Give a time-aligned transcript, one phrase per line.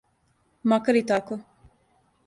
[0.69, 1.41] Макар и тако.